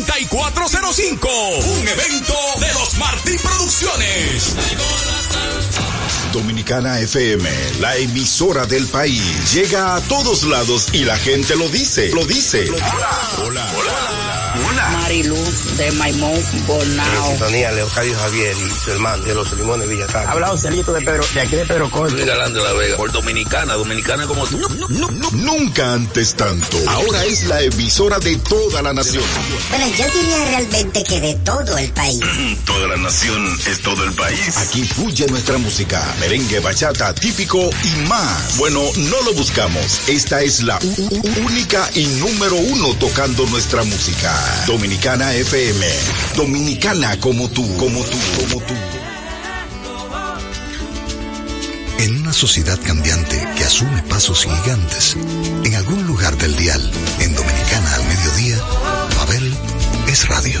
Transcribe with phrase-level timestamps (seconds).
[0.00, 1.28] 9405.
[1.28, 4.54] Un evento de los Martín Producciones.
[6.32, 7.46] Dominicana FM,
[7.80, 12.70] la emisora del país, llega a todos lados y la gente lo dice, lo dice.
[12.70, 14.21] Hola, hola, hola.
[15.12, 15.36] Marilu
[15.76, 17.30] de Maimón Bonao.
[17.32, 20.26] Sintonía Leocadio Javier y su hermano de los Limones Villatán.
[20.26, 22.14] Habla Celito de Pedro, de aquí de Pedro Corto.
[22.14, 24.58] Luis Galán de la Vega, por Dominicana, Dominicana como tú.
[25.32, 26.78] Nunca antes tanto.
[26.86, 29.22] Ahora es la emisora de toda la nación.
[29.68, 32.20] Bueno, yo diría realmente que de todo el país.
[32.64, 34.56] toda la nación es todo el país.
[34.56, 38.56] Aquí fluye nuestra música merengue, bachata, típico y más.
[38.56, 40.08] Bueno, no lo buscamos.
[40.08, 40.78] Esta es la
[41.44, 44.64] única y número uno tocando nuestra música.
[44.66, 45.84] Dominicana FM.
[46.36, 48.74] Dominicana como tú, como tú, como tú.
[51.98, 55.16] En una sociedad cambiante que asume pasos gigantes,
[55.64, 56.80] en algún lugar del dial,
[57.18, 58.58] en Dominicana al mediodía,
[59.16, 59.52] Mabel
[60.06, 60.60] es radio.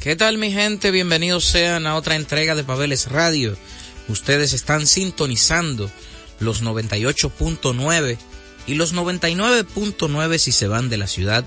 [0.00, 0.92] ¿Qué tal mi gente?
[0.92, 3.56] Bienvenidos sean a otra entrega de Pabeles Radio.
[4.10, 5.88] Ustedes están sintonizando
[6.40, 8.18] los 98.9
[8.66, 11.44] y los 99.9 si se van de la ciudad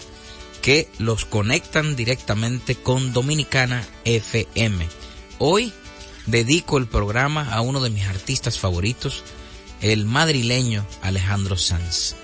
[0.62, 4.88] que los conectan directamente con Dominicana FM.
[5.40, 5.74] Hoy
[6.26, 9.24] dedico el programa a uno de mis artistas favoritos,
[9.82, 12.16] el madrileño Alejandro Sanz.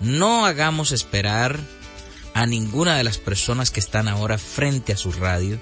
[0.00, 1.58] No hagamos esperar
[2.34, 5.58] a ninguna de las personas que están ahora frente a su radio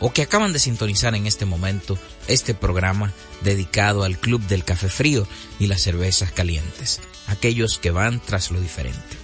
[0.00, 4.88] o que acaban de sintonizar en este momento este programa dedicado al Club del Café
[4.88, 5.26] Frío
[5.58, 9.16] y las cervezas calientes, aquellos que van tras lo diferente.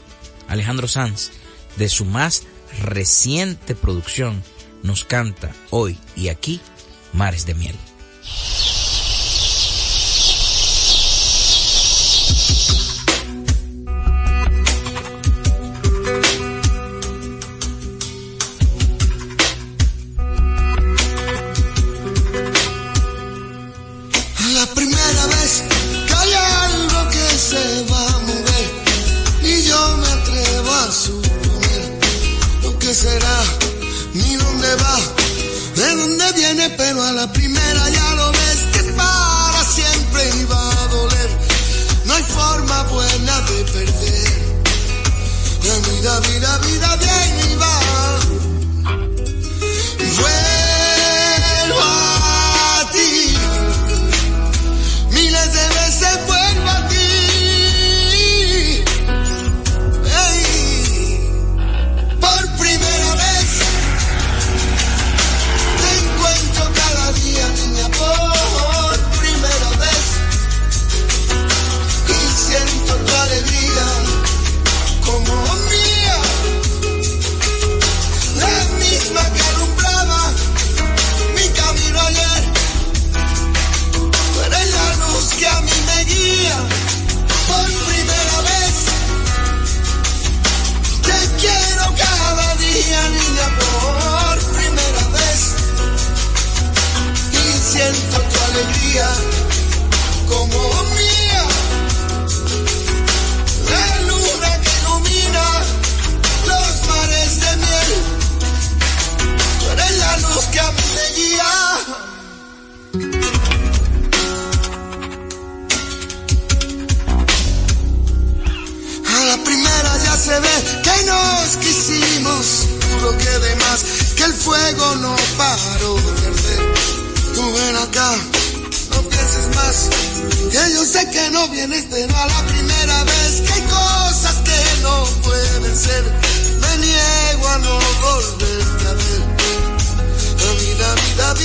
[0.48, 1.30] Alejandro Sanz,
[1.76, 2.44] de su más
[2.82, 4.42] reciente producción,
[4.82, 6.60] nos canta hoy y aquí
[7.12, 7.76] Mares de Miel.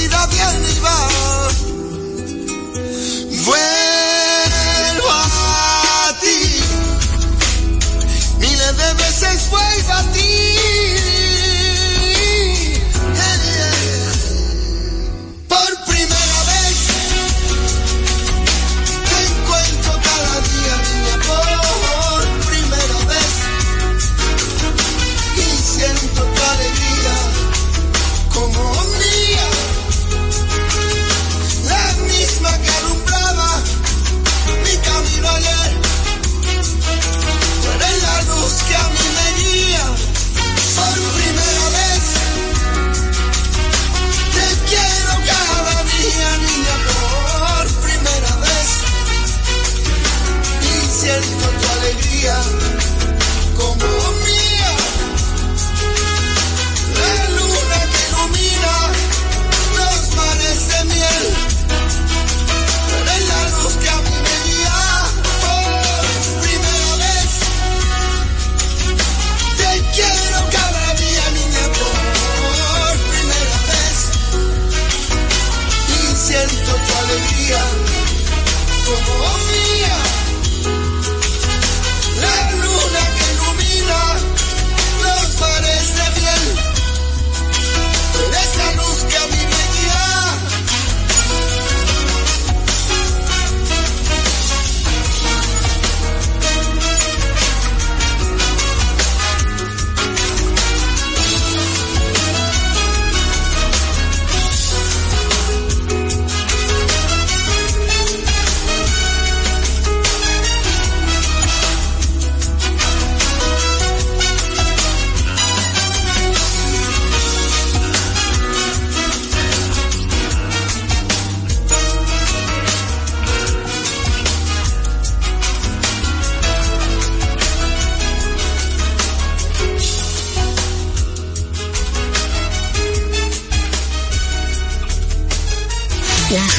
[0.07, 1.14] vida viene y.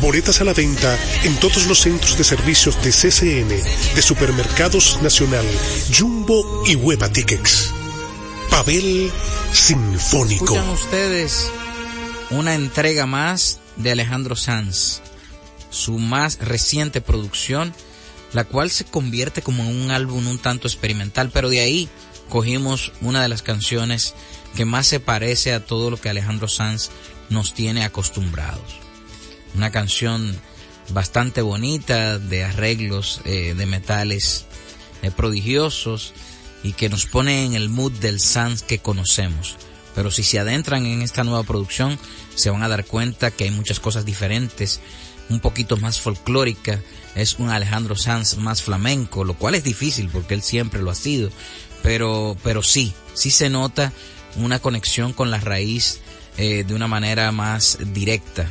[0.00, 3.48] Boletas a la venta en todos los centros de servicios de CCN,
[3.94, 5.44] de Supermercados Nacional,
[5.96, 7.72] Jumbo y Hueva Tickets.
[8.50, 9.10] Pavel
[9.52, 10.44] Sinfónico.
[10.44, 11.50] Escuchan ustedes
[12.30, 15.00] una entrega más de Alejandro Sanz,
[15.70, 17.74] su más reciente producción,
[18.32, 21.88] la cual se convierte como en un álbum un tanto experimental, pero de ahí
[22.28, 24.14] cogimos una de las canciones
[24.56, 26.90] que más se parece a todo lo que Alejandro Sanz
[27.28, 28.79] nos tiene acostumbrados.
[29.54, 30.38] Una canción
[30.90, 34.46] bastante bonita, de arreglos eh, de metales
[35.02, 36.12] eh, prodigiosos
[36.62, 39.56] y que nos pone en el mood del Sanz que conocemos.
[39.94, 41.98] Pero si se adentran en esta nueva producción,
[42.34, 44.80] se van a dar cuenta que hay muchas cosas diferentes,
[45.28, 46.80] un poquito más folclórica,
[47.14, 50.94] es un Alejandro Sanz más flamenco, lo cual es difícil porque él siempre lo ha
[50.94, 51.30] sido,
[51.82, 53.92] pero, pero sí, sí se nota
[54.36, 56.00] una conexión con la raíz
[56.36, 58.48] eh, de una manera más directa.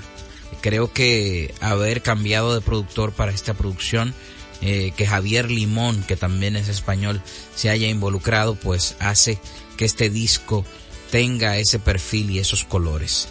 [0.61, 4.13] Creo que haber cambiado de productor para esta producción,
[4.61, 7.21] eh, que Javier Limón, que también es español,
[7.55, 9.39] se haya involucrado, pues hace
[9.77, 10.65] que este disco
[11.11, 13.29] tenga ese perfil y esos colores.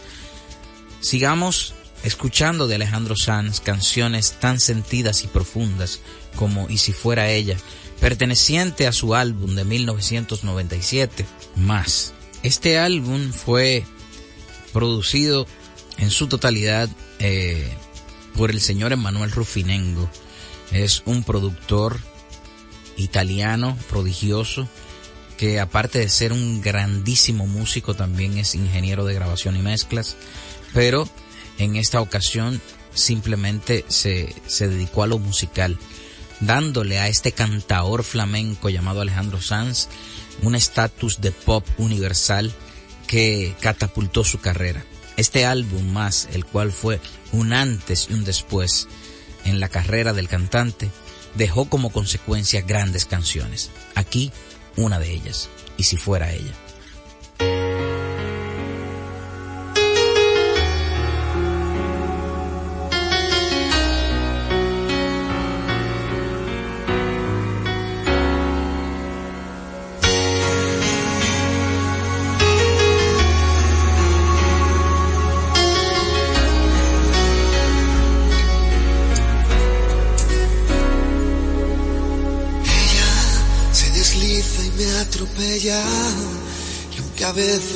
[1.01, 6.01] Sigamos escuchando de Alejandro Sanz canciones tan sentidas y profundas
[6.37, 7.57] como Y si fuera ella,
[8.01, 11.27] perteneciente a su álbum de 1997,
[11.57, 12.15] Más.
[12.43, 13.85] Este álbum fue
[14.73, 15.47] producido
[15.97, 16.89] en su totalidad
[17.19, 17.73] eh,
[18.37, 20.09] por el señor Emanuel Rufinengo.
[20.71, 21.99] Es un productor
[22.97, 24.69] italiano prodigioso
[25.37, 30.17] que aparte de ser un grandísimo músico también es ingeniero de grabación y mezclas,
[30.75, 31.09] pero
[31.59, 32.61] en esta ocasión
[32.93, 35.79] simplemente se, se dedicó a lo musical,
[36.41, 39.89] dándole a este cantaor flamenco llamado Alejandro Sanz
[40.43, 42.53] un estatus de pop universal
[43.07, 44.85] que catapultó su carrera.
[45.19, 47.01] Este álbum más, el cual fue
[47.33, 48.87] un antes y un después
[49.45, 50.93] en la carrera del cantante,
[51.35, 53.71] dejó como consecuencia grandes canciones.
[53.97, 54.31] Aquí,
[54.77, 56.55] una de ellas, y si fuera ella.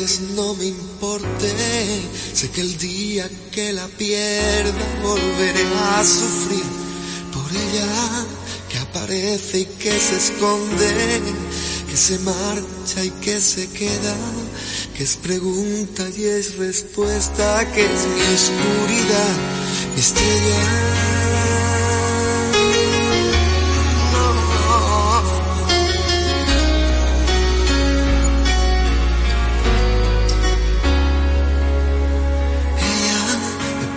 [0.02, 1.52] Veces no me importe,
[2.32, 6.64] sé que el día que la pierda volveré a sufrir
[7.32, 8.26] por ella,
[8.68, 11.21] que aparece y que se esconde,
[11.88, 14.16] que se marcha y que se queda,
[14.97, 19.37] que es pregunta y es respuesta, que es mi oscuridad,
[19.94, 21.82] mi estrella.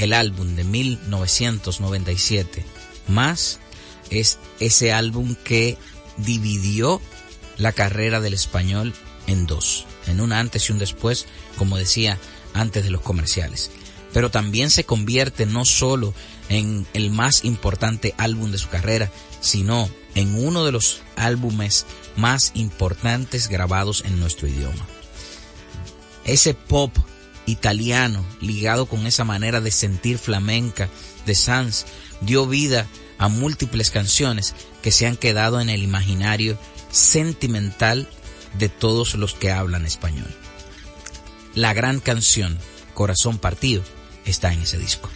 [0.00, 2.64] el álbum de 1997
[3.06, 3.60] más
[4.08, 5.76] es ese álbum que
[6.16, 7.02] dividió
[7.58, 8.94] la carrera del español
[9.26, 11.26] en dos, en un antes y un después,
[11.58, 12.18] como decía
[12.54, 13.70] antes de los comerciales.
[14.14, 16.14] Pero también se convierte no solo
[16.48, 21.84] en el más importante álbum de su carrera, sino en uno de los álbumes
[22.16, 24.86] más importantes grabados en nuestro idioma.
[26.24, 26.96] Ese pop
[27.50, 30.88] italiano ligado con esa manera de sentir flamenca
[31.26, 31.84] de Sanz
[32.20, 32.86] dio vida
[33.18, 36.58] a múltiples canciones que se han quedado en el imaginario
[36.90, 38.08] sentimental
[38.58, 40.34] de todos los que hablan español.
[41.54, 42.58] La gran canción
[42.94, 43.82] Corazón Partido
[44.24, 45.10] está en ese disco.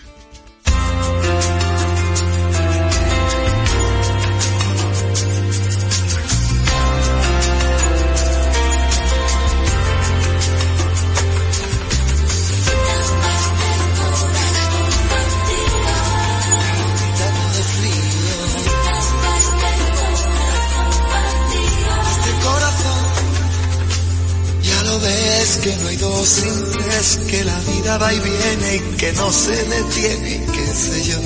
[29.17, 31.19] No se detiene, qué sé yo.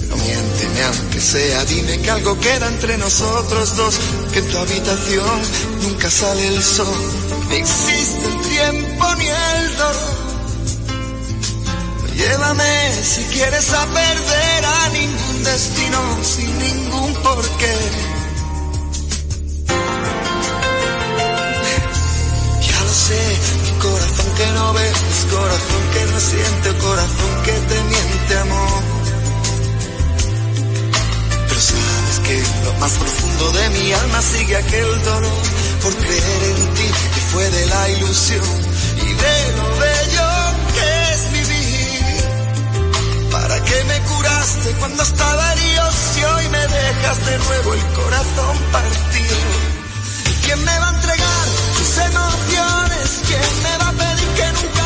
[0.00, 3.98] Pero miénteme aunque sea, dime que algo queda entre nosotros dos,
[4.32, 5.40] que en tu habitación
[5.82, 6.86] nunca sale el sol,
[7.48, 10.16] ni existe el tiempo ni el dolor.
[12.16, 18.15] Llévame si quieres a perder a ningún destino sin ningún porqué.
[24.36, 24.98] que no ves,
[25.30, 28.82] corazón que no siente, corazón que te miente, amor.
[31.48, 35.42] Pero sabes que lo más profundo de mi alma sigue aquel dolor
[35.82, 38.44] por creer en ti que fue de la ilusión
[38.96, 40.28] y de lo bello
[40.76, 43.30] que es vivir.
[43.30, 48.56] ¿Para qué me curaste cuando estaba herido si hoy me dejas de nuevo el corazón
[48.72, 49.36] partido?
[50.28, 51.00] y ¿Quién me va a
[54.36, 54.85] que nunca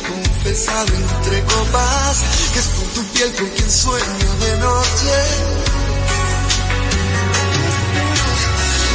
[0.00, 5.16] confesado entre copas que es con tu piel con quien sueño de noche.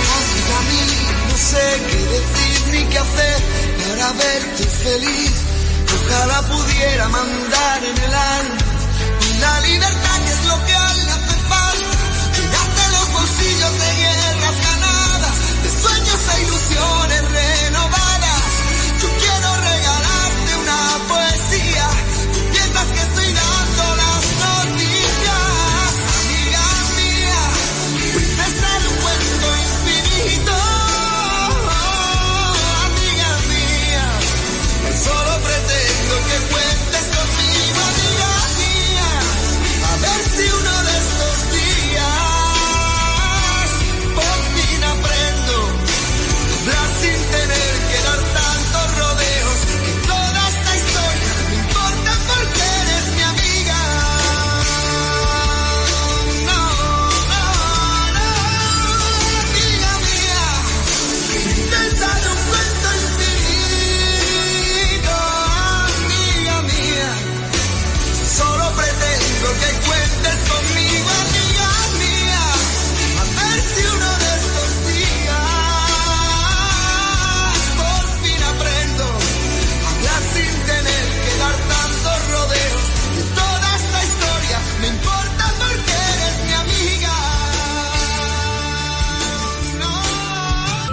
[0.08, 0.84] Pues a mí
[1.30, 3.38] no sé qué decir ni qué hacer
[3.80, 5.34] para verte feliz.
[5.96, 8.58] Ojalá pudiera mandar en el alma
[9.40, 11.98] la libertad que es lo que hoy le hace falta.
[12.36, 17.51] Llenarte los bolsillos de guerras ganadas, de sueños e ilusiones reales.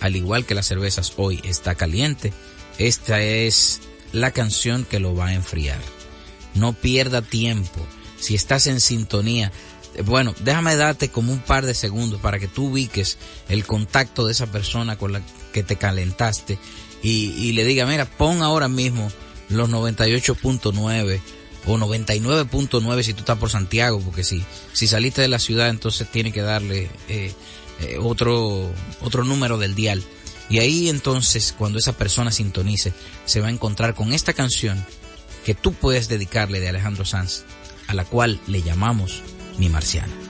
[0.00, 2.32] al igual que las cervezas hoy está caliente,
[2.78, 3.80] esta es
[4.12, 5.80] la canción que lo va a enfriar.
[6.54, 7.86] No pierda tiempo.
[8.18, 9.52] Si estás en sintonía,
[9.94, 14.26] eh, bueno, déjame darte como un par de segundos para que tú ubiques el contacto
[14.26, 16.58] de esa persona con la que te calentaste
[17.02, 19.10] y, le diga, mira, pon ahora mismo
[19.48, 21.20] los 98.9
[21.66, 26.10] o 99.9 si tú estás por Santiago, porque si, si saliste de la ciudad entonces
[26.10, 27.32] tiene que darle eh,
[27.80, 30.02] eh, otro, otro número del dial.
[30.48, 32.92] Y ahí entonces cuando esa persona sintonice
[33.24, 34.84] se va a encontrar con esta canción
[35.44, 37.44] que tú puedes dedicarle de Alejandro Sanz,
[37.86, 39.22] a la cual le llamamos
[39.58, 40.29] Mi Marciana.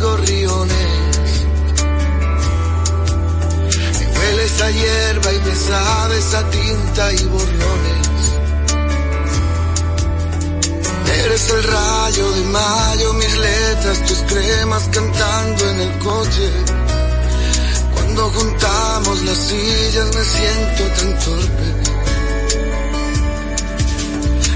[0.00, 1.46] Gorriones.
[3.98, 8.06] Me hueles a hierba y me sabes a tinta y borrones.
[11.24, 16.50] Eres el rayo de mayo, mis letras, tus cremas cantando en el coche.
[17.94, 21.66] Cuando juntamos las sillas me siento tan torpe.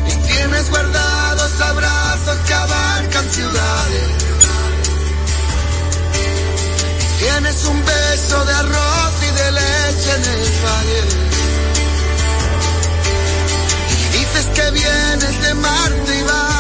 [0.06, 4.29] Y tienes guardados abrazos que abarcan ciudades.
[7.20, 11.02] Tienes un beso de arroz y de leche en el valle.
[13.92, 16.59] Y dices que vienes de Marte y vas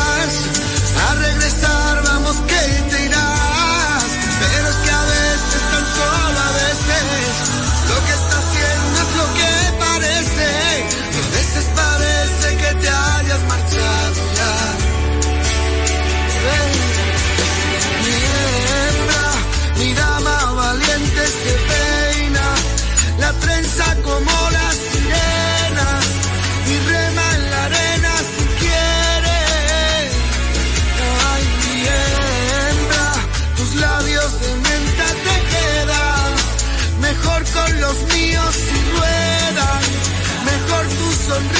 [24.02, 25.88] como la sirena,
[26.72, 29.38] y rema en la arena si quiere.
[31.30, 33.06] Ay, mi hembra,
[33.56, 36.30] tus labios de menta te quedan,
[37.00, 39.82] mejor con los míos si ruedan,
[40.50, 41.59] mejor tu sonrisa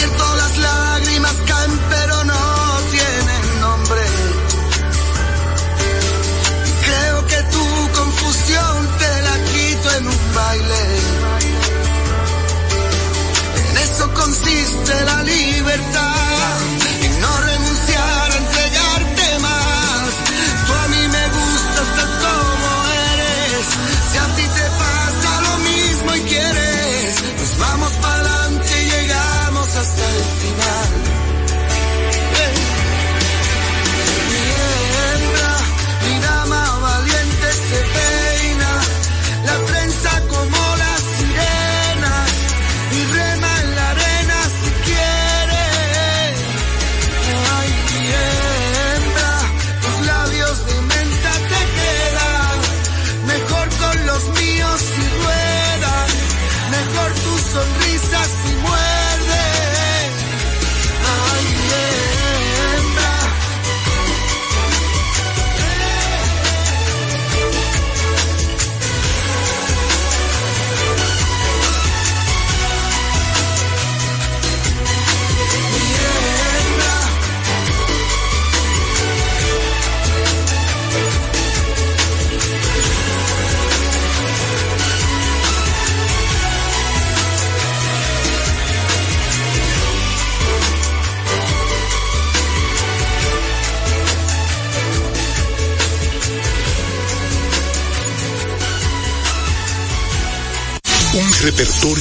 [0.00, 4.00] Las lágrimas caen pero no tienen nombre.
[6.84, 10.82] Creo que tu confusión te la quito en un baile.
[13.56, 16.89] En eso consiste la libertad.
[29.90, 31.09] Hasta el.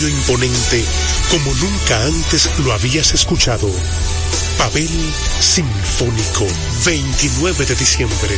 [0.07, 0.85] Imponente
[1.29, 3.69] como nunca antes lo habías escuchado.
[4.57, 4.89] Pavel
[5.39, 6.47] Sinfónico,
[6.85, 8.37] 29 de diciembre,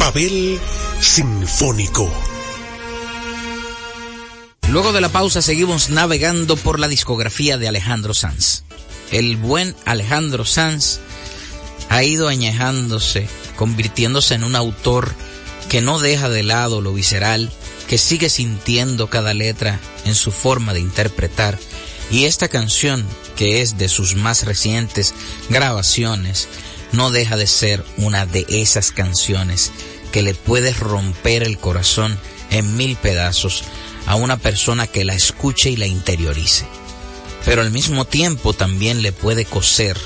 [0.00, 0.58] Pavel
[0.98, 2.10] Sinfónico.
[4.70, 8.62] Luego de la pausa seguimos navegando por la discografía de Alejandro Sanz.
[9.12, 11.00] El buen Alejandro Sanz
[11.90, 15.14] ha ido añejándose, convirtiéndose en un autor
[15.68, 17.52] que no deja de lado lo visceral,
[17.86, 21.58] que sigue sintiendo cada letra en su forma de interpretar.
[22.10, 23.04] Y esta canción,
[23.36, 25.12] que es de sus más recientes
[25.50, 26.48] grabaciones,
[26.92, 29.72] no deja de ser una de esas canciones
[30.12, 32.18] que le puede romper el corazón
[32.50, 33.64] en mil pedazos
[34.06, 36.66] a una persona que la escuche y la interiorice.
[37.44, 39.96] Pero al mismo tiempo también le puede coser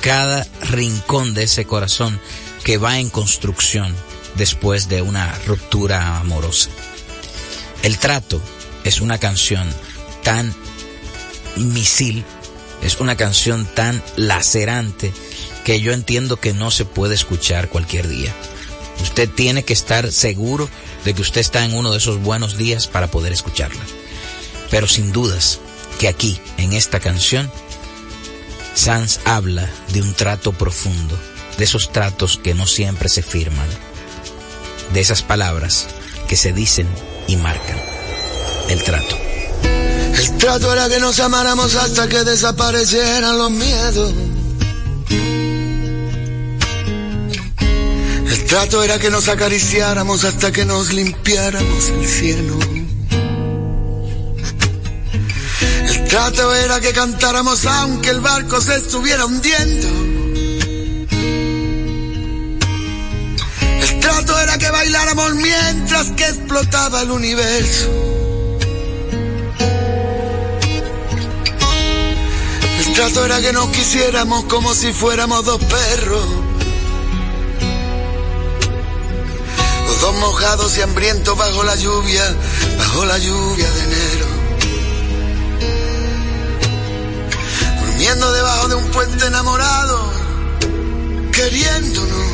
[0.00, 2.20] cada rincón de ese corazón
[2.64, 3.94] que va en construcción
[4.36, 6.70] después de una ruptura amorosa.
[7.82, 8.40] El trato
[8.84, 9.68] es una canción
[10.22, 10.54] tan
[11.56, 12.24] misil,
[12.82, 15.12] es una canción tan lacerante
[15.68, 18.34] que yo entiendo que no se puede escuchar cualquier día.
[19.02, 20.66] Usted tiene que estar seguro
[21.04, 23.82] de que usted está en uno de esos buenos días para poder escucharla.
[24.70, 25.58] Pero sin dudas
[26.00, 27.52] que aquí, en esta canción,
[28.72, 31.18] Sanz habla de un trato profundo,
[31.58, 33.68] de esos tratos que no siempre se firman,
[34.94, 35.86] de esas palabras
[36.28, 36.88] que se dicen
[37.26, 37.78] y marcan
[38.70, 39.18] el trato.
[40.14, 44.14] El trato era que nos amáramos hasta que desaparecieran los miedos.
[48.48, 52.58] Trato era que nos acariciáramos hasta que nos limpiáramos el cielo.
[55.86, 59.88] El trato era que cantáramos aunque el barco se estuviera hundiendo.
[63.82, 67.90] El trato era que bailáramos mientras que explotaba el universo.
[72.78, 76.37] El trato era que nos quisiéramos como si fuéramos dos perros.
[80.14, 82.22] Mojados y hambrientos bajo la lluvia,
[82.78, 84.26] bajo la lluvia de enero.
[87.80, 90.12] Durmiendo debajo de un puente enamorado,
[91.30, 92.28] queriéndonos.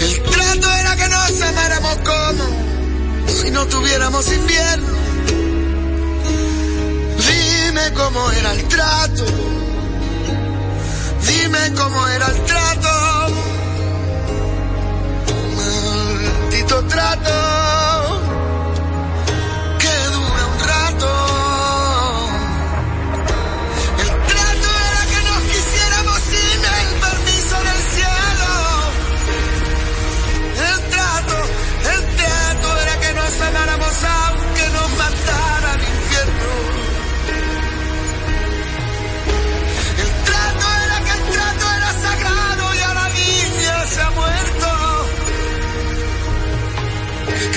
[0.00, 4.94] El trato era que nos amáramos como si no tuviéramos invierno.
[7.18, 9.24] Dime cómo era el trato.
[11.26, 12.93] Dime cómo era el trato.
[16.64, 17.83] Maldito trato.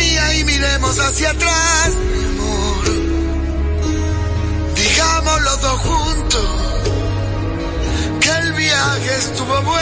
[0.00, 2.84] Y miremos hacia atrás, mi amor,
[4.74, 6.46] digamos los dos juntos
[8.20, 9.81] que el viaje estuvo bueno.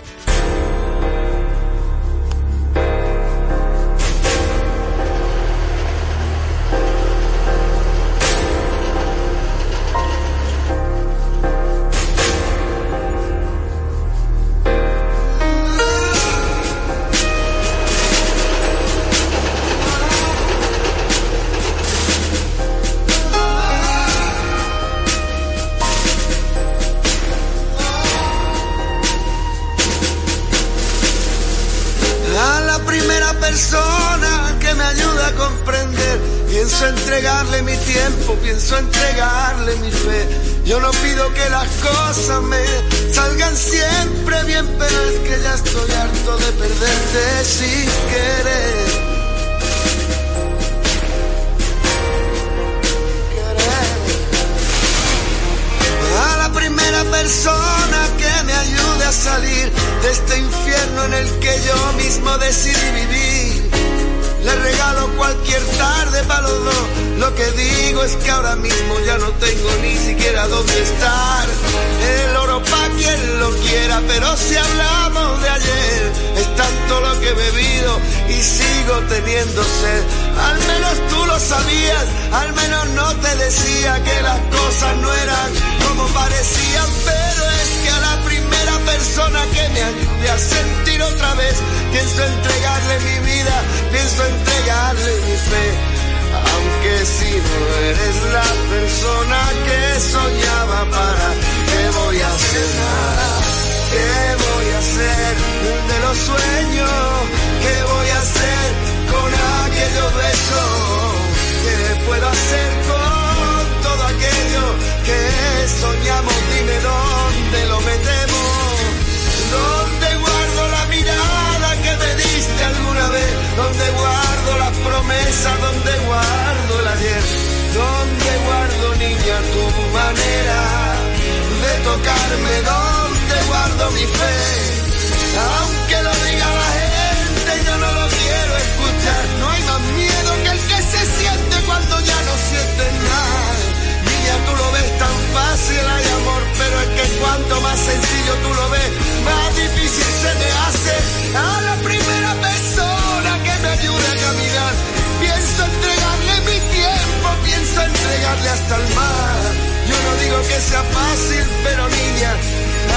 [158.49, 159.41] hasta el mar.
[159.89, 162.31] Yo no digo que sea fácil, pero niña,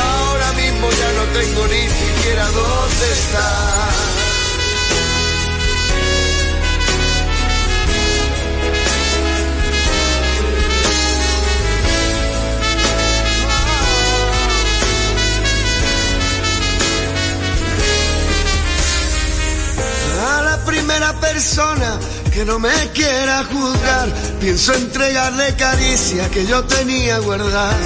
[0.07, 4.25] ahora mismo ya no tengo ni siquiera dónde estar.
[20.65, 21.99] primera persona
[22.35, 24.09] que no me quiera juzgar.
[24.41, 27.79] Pienso entregarle caricia que yo tenía guardada.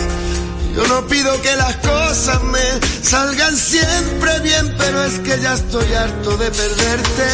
[0.75, 2.67] Yo no pido que las cosas me
[3.03, 7.29] salgan siempre bien, pero es que ya estoy harto de perderte.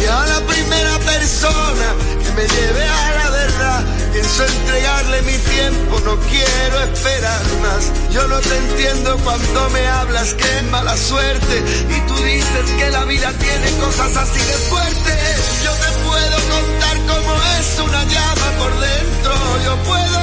[0.00, 1.88] Y a la primera persona
[2.22, 8.12] que me lleve a la verdad, pienso entregarle mi tiempo, no quiero esperar más.
[8.12, 12.90] Yo no te entiendo cuando me hablas que es mala suerte y tú dices que
[12.90, 15.31] la vida tiene cosas así de fuertes.
[18.62, 19.32] por dentro.
[19.64, 20.20] Yo puedo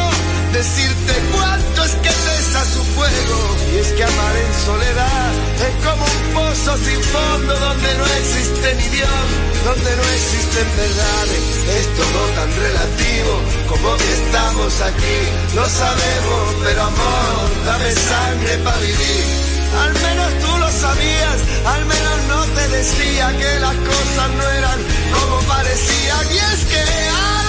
[0.53, 3.39] decirte cuánto es que pesa su fuego.
[3.73, 5.31] Y es que amar en soledad
[5.67, 9.25] es como un pozo sin fondo donde no existe ni Dios,
[9.65, 11.43] donde no existen verdades.
[11.79, 13.33] Es todo tan relativo
[13.71, 15.19] como que estamos aquí.
[15.55, 19.25] Lo sabemos, pero amor, dame sangre para vivir.
[19.83, 21.37] Al menos tú lo sabías,
[21.73, 24.79] al menos no te decía que las cosas no eran
[25.13, 26.25] como parecían.
[26.33, 27.48] Y es que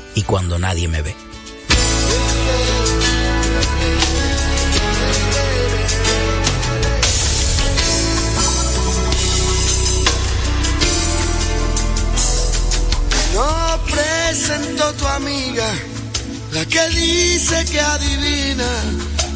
[0.15, 1.15] y cuando nadie me ve.
[13.33, 15.69] No presento tu amiga,
[16.51, 18.67] la que dice que adivina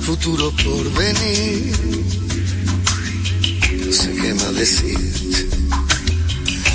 [0.01, 1.73] futuro por venir.
[3.85, 5.49] No sé qué más decirte.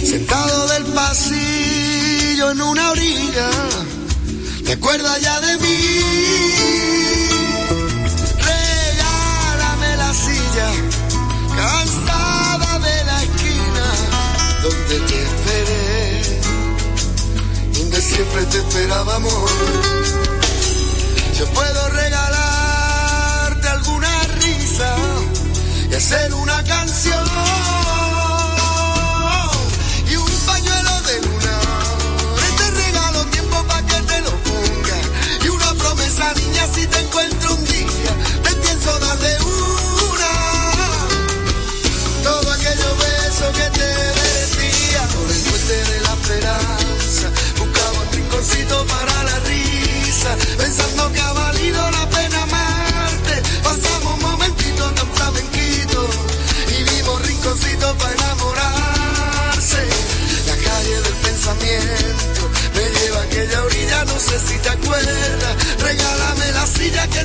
[0.05, 1.99] Sentado del pasillo
[2.49, 3.51] en una orilla,
[4.64, 5.76] ¿te acuerdas ya de mí?
[8.38, 10.70] Regálame la silla,
[11.55, 13.86] cansada de la esquina
[14.62, 16.41] donde te esperé
[17.78, 19.51] donde siempre te esperaba amor.
[21.38, 22.30] Yo puedo regalarte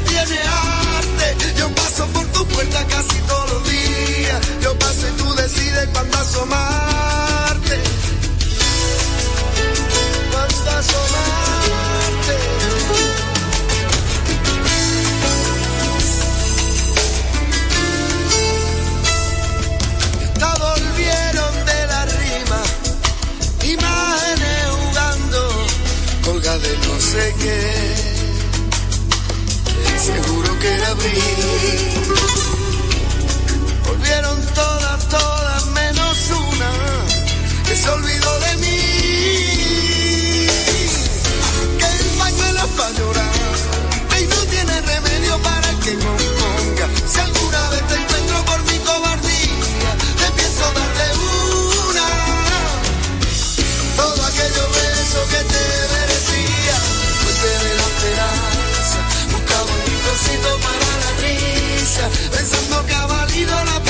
[0.02, 0.40] tiene
[0.98, 1.36] arte.
[1.58, 4.42] Yo paso por tu puerta casi todos los días.
[4.62, 7.80] Yo paso y tú decides cuándo asomarte.
[10.32, 12.36] Cuándo asomarte.
[20.40, 22.62] Ya volvieron de la rima.
[23.64, 25.68] Imágenes jugando.
[26.24, 28.05] Colga de no sé qué
[30.66, 30.78] que
[33.88, 36.72] volvieron todas, todas menos una
[37.68, 38.78] que se olvidó de mí.
[41.78, 43.34] Que el pañuelo es para llorar
[44.20, 46.90] y no tiene remedio para que componga.
[47.12, 48.15] Si alguna vez te
[63.44, 63.85] para la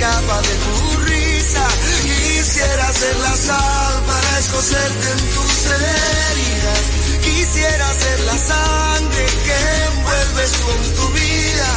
[0.00, 0.74] escapa de tu
[1.04, 1.66] risa.
[2.02, 6.82] Quisiera ser la sal para escocerte en tus heridas.
[7.22, 9.56] Quisiera ser la sangre que
[9.92, 11.68] envuelves con tu vida.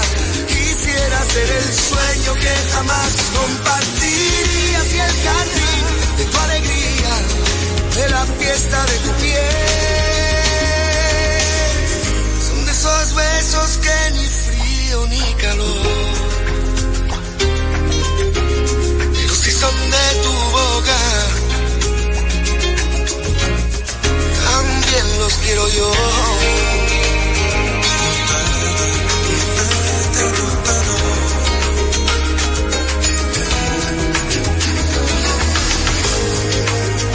[0.48, 5.86] Quisiera ser el sueño que jamás compartirías y el jardín
[6.18, 7.14] de tu alegría,
[7.96, 9.44] de la fiesta de tu piel.
[12.48, 16.43] Son de esos besos que ni frío ni calor.
[25.24, 25.92] Los quiero yo.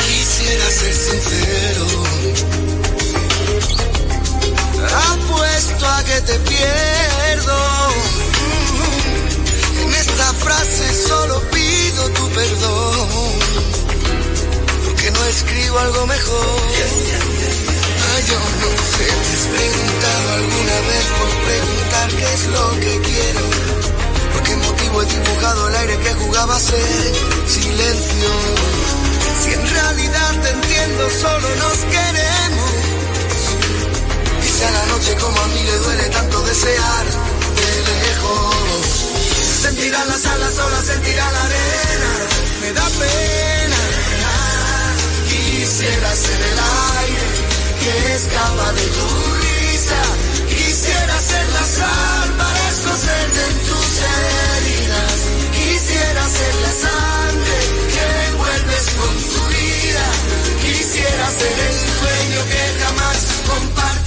[0.06, 1.86] Quisiera ser sincero.
[5.12, 7.58] Apuesto a que te pierdo.
[9.82, 13.08] En esta frase solo pido tu perdón.
[14.84, 16.58] Porque no escribo algo mejor.
[18.26, 23.40] Yo no sé, te has preguntado alguna vez por preguntar qué es lo que quiero.
[24.32, 27.12] ¿Por qué motivo he dibujado el aire que jugaba a ser
[27.46, 28.30] silencio?
[29.40, 32.70] Si en realidad te entiendo, solo nos queremos.
[34.42, 37.06] Y a la noche como a mí le duele tanto desear
[37.58, 38.56] de lejos.
[39.62, 42.10] Sentirá las alas solas, sentirá la arena,
[42.62, 43.80] me da pena.
[45.28, 47.27] Quisiera ser el aire
[48.14, 49.06] escapa de tu
[49.42, 50.02] risa.
[50.48, 55.16] Quisiera ser la sal para escocerte en tus heridas.
[55.52, 57.58] Quisiera ser la sangre
[57.92, 60.06] que envuelves con tu vida.
[60.64, 63.97] Quisiera ser el sueño que jamás compartirías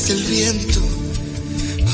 [0.00, 0.80] veces el viento.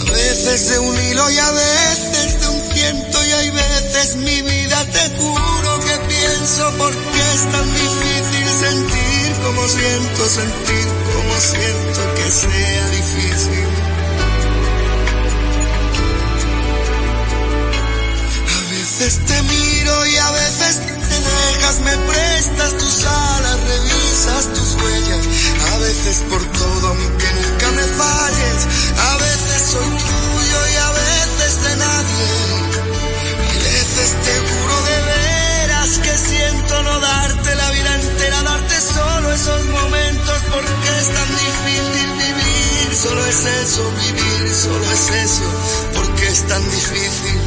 [0.00, 4.42] A veces de un hilo y a veces de un ciento y hay veces mi
[4.42, 12.14] vida te juro que pienso porque es tan difícil sentir como siento sentir como siento
[12.16, 13.66] que sea difícil.
[18.56, 24.74] A veces te miro y a veces te dejas, me prestas tus alas, revisas tus
[24.74, 25.26] huellas,
[25.72, 26.45] a veces por
[43.46, 45.44] eso, vivir, solo es eso,
[45.94, 47.40] porque es tan difícil.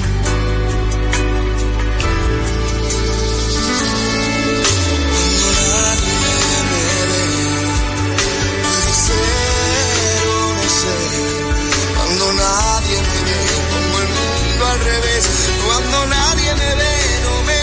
[11.95, 13.39] Cuando nadie me ve,
[13.72, 15.26] pongo el mundo al revés.
[15.66, 17.59] Cuando nadie me ve, no me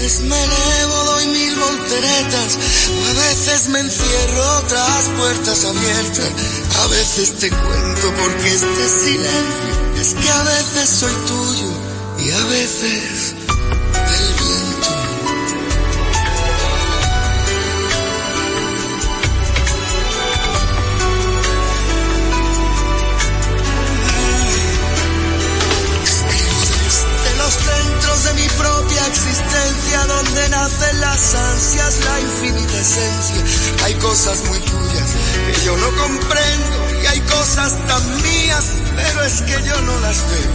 [0.00, 2.58] veces me elevo, doy mil volteretas.
[3.08, 6.30] A veces me encierro tras puertas abiertas.
[6.82, 11.70] A veces te cuento porque este silencio es que a veces soy tuyo
[12.18, 13.19] y a veces
[31.20, 33.84] las ansias, la infinita esencia.
[33.84, 35.10] Hay cosas muy tuyas
[35.46, 38.64] que yo no comprendo y hay cosas tan mías,
[38.96, 40.52] pero es que yo no las veo.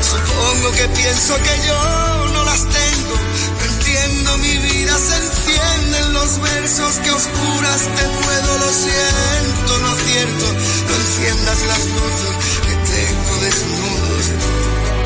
[0.00, 3.14] Supongo que pienso que yo no las tengo.
[3.58, 9.88] No entiendo mi vida, se encienden los versos que oscuras te puedo, lo siento, no
[9.88, 10.46] acierto.
[10.88, 15.05] No enciendas las luces que tengo desnudos.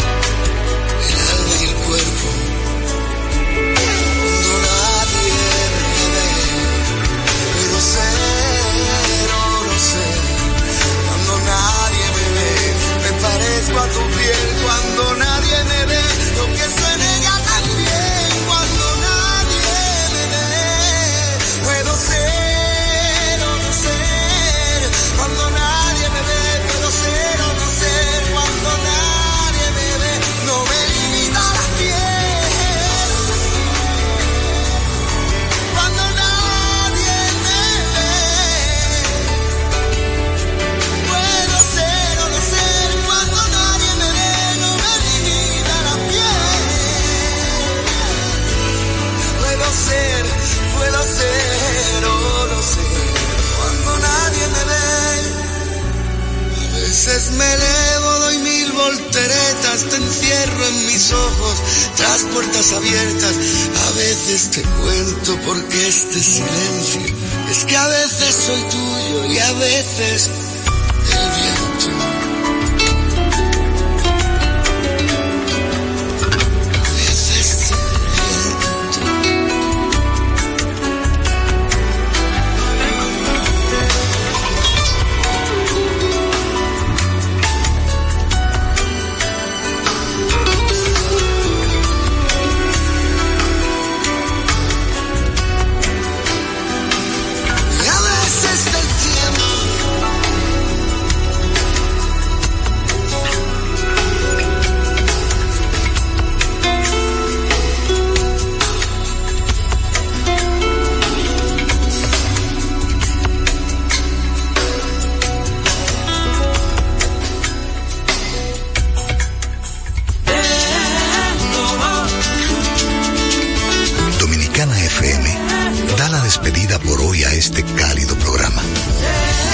[127.81, 128.63] Cálido programa.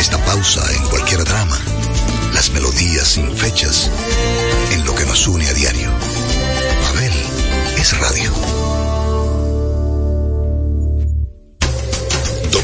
[0.00, 1.60] Esta pausa en cualquier drama,
[2.34, 3.88] las melodías sin fechas,
[4.72, 5.88] en lo que nos une a diario.
[6.88, 7.12] Abel
[7.78, 8.65] es radio.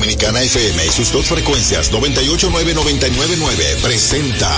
[0.02, 4.50] Dominicana FM y sus dos frecuencias 989-999 presenta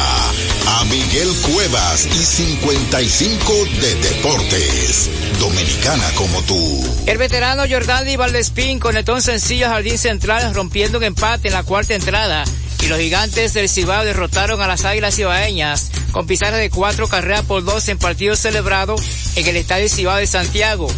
[0.68, 5.10] a Miguel Cuevas y 55 de Deportes.
[5.38, 6.82] Dominicana como tú.
[7.04, 11.92] El veterano Jordani Valdespín conectó un sencillo jardín central rompiendo un empate en la cuarta
[11.92, 12.44] entrada
[12.80, 17.42] y los gigantes del Cibao derrotaron a las Águilas Cibaeñas con pizarra de cuatro carreras
[17.42, 18.96] por dos en partido celebrado
[19.36, 20.88] en el Estadio Cibao de Santiago.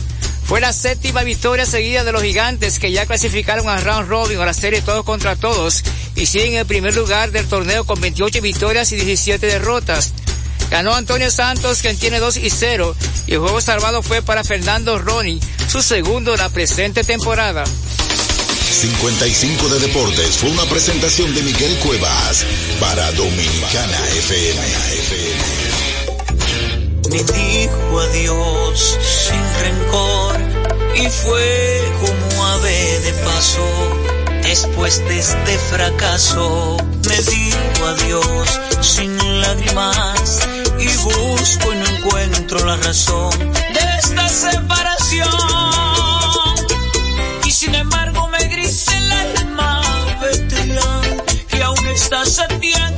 [0.47, 4.47] Fue la séptima victoria seguida de los gigantes que ya clasificaron a round robin a
[4.47, 5.83] la serie todos contra todos
[6.15, 10.13] y siguen en el primer lugar del torneo con 28 victorias y 17 derrotas.
[10.71, 12.95] Ganó Antonio Santos quien tiene 2 y 0
[13.27, 17.65] y el juego salvado fue para Fernando Roni, su segundo de la presente temporada.
[18.71, 22.45] 55 de Deportes fue una presentación de Miguel Cuevas
[22.79, 25.66] para Dominicana FM.
[27.11, 30.37] Me dijo adiós sin rencor
[30.97, 33.67] y fue como ave de paso.
[34.43, 36.77] Después de este fracaso
[37.09, 40.41] me dijo adiós sin lágrimas
[40.79, 45.29] y busco y no encuentro la razón de esta separación.
[47.45, 49.81] Y sin embargo me grita el alma,
[50.21, 51.01] vete ya,
[51.49, 52.96] que aún estás a tiempo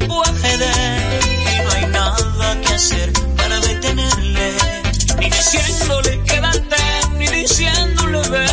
[0.00, 4.52] y no hay nada que hacer para detenerle,
[5.18, 6.76] ni diciéndole quédate,
[7.16, 8.48] ni diciéndole vete.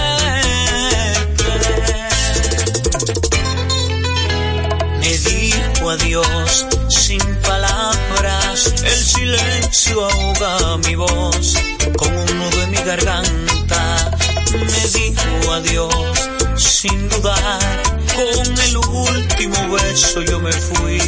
[5.00, 11.56] Me dijo adiós sin palabras, el silencio ahoga mi voz
[11.98, 14.12] con un nudo en mi garganta.
[14.54, 17.84] Me dijo adiós sin dudar,
[18.16, 20.99] con el último beso yo me fui.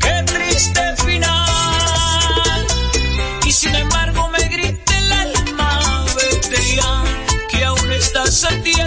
[0.00, 2.66] Qué triste final.
[3.46, 7.04] Y sin embargo me grita el alma, vete ya,
[7.50, 8.86] que aún estás a tiempo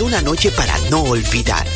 [0.00, 1.68] Una noche para no olvidar,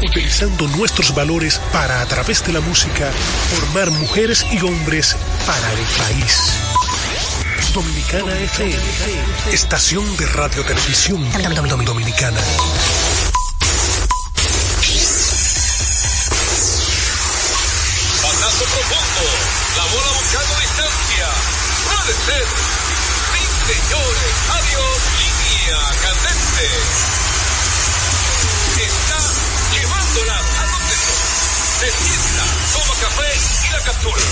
[0.05, 3.09] utilizando nuestros valores para, a través de la música,
[3.55, 5.14] formar mujeres y hombres
[5.47, 6.41] para el país.
[7.72, 8.82] Dominicana FM,
[9.53, 11.24] estación de radio televisión
[11.84, 12.41] dominicana.
[25.66, 26.66] Línea candente.
[28.86, 29.20] Está
[29.74, 30.94] llevándola a donde
[31.98, 33.30] sienta, toma café
[33.66, 34.22] y la captura.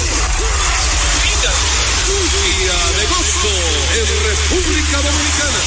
[1.25, 1.53] Mira.
[2.05, 3.55] Día de gozo
[3.95, 5.61] en República Dominicana.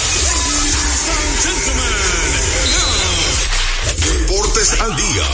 [3.97, 5.27] Deportes al día.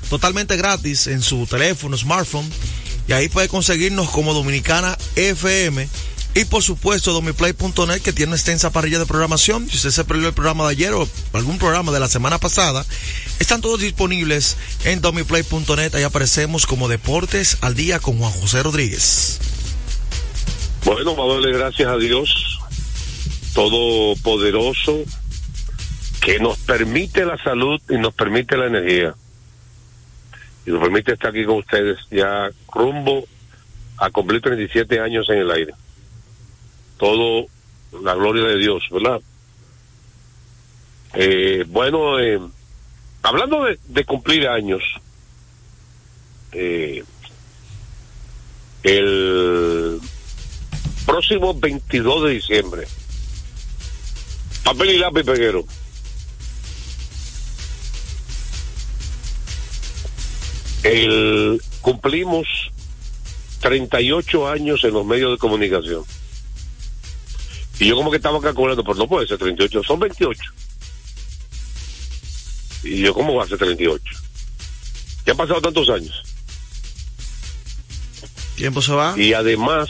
[0.09, 2.49] totalmente gratis en su teléfono, smartphone,
[3.07, 5.87] y ahí puede conseguirnos como Dominicana FM.
[6.35, 9.67] Y por supuesto, domiplay.net, que tiene una extensa parrilla de programación.
[9.67, 12.85] Si usted se perdió el programa de ayer o algún programa de la semana pasada,
[13.39, 15.95] están todos disponibles en domiplay.net.
[15.95, 19.39] Ahí aparecemos como Deportes al Día con Juan José Rodríguez.
[20.85, 22.59] Bueno, vamos a darle gracias a Dios,
[23.53, 25.03] Todopoderoso,
[26.21, 29.15] que nos permite la salud y nos permite la energía.
[30.65, 33.25] Y nos permite estar aquí con ustedes ya rumbo
[33.97, 35.73] a cumplir 37 años en el aire.
[36.99, 37.47] Todo
[38.03, 39.21] la gloria de Dios, ¿verdad?
[41.13, 42.39] Eh, bueno, eh,
[43.23, 44.83] hablando de, cumplir años,
[46.51, 47.03] eh,
[48.83, 49.99] el
[51.05, 52.87] próximo 22 de diciembre,
[54.63, 55.65] papel y lápiz peguero.
[60.83, 62.47] El, cumplimos
[63.61, 66.05] 38 años en los medios de comunicación.
[67.79, 70.41] Y yo como que estaba calculando, pues no puede ser 38, son 28.
[72.83, 74.03] Y yo, ¿cómo va a ser 38?
[75.25, 76.23] Ya han pasado tantos años.
[78.55, 79.13] Tiempo se va.
[79.17, 79.89] Y además,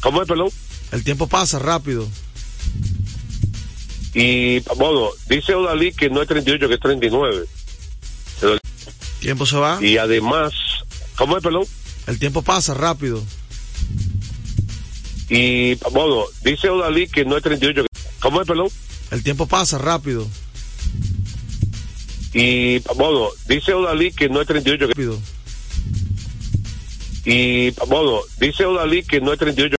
[0.00, 0.48] ¿cómo es, perdón?
[0.92, 2.08] El tiempo pasa rápido.
[4.14, 7.46] Y, bueno, dice Odalí que no es 38, que es 39.
[8.42, 8.60] El
[9.20, 9.78] tiempo se va.
[9.82, 10.52] Y además,
[11.16, 11.64] ¿cómo es, perdón?
[12.06, 13.22] El tiempo pasa rápido.
[15.28, 18.00] Y, bueno, dice Odalí que no es 38, que...
[18.20, 18.68] ¿cómo es, perdón?
[19.10, 20.26] El tiempo pasa rápido.
[22.32, 24.92] Y, bueno, dice Odalí que no es 38, que...
[24.92, 25.18] Rápido.
[27.24, 29.76] Y, bueno, dice Odalí que no es 38.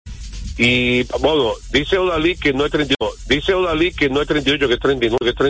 [0.62, 4.74] Y bueno, dice Odalí que no es 38, dice Odalí que no es 38, que
[4.74, 5.48] es 39, que es 39.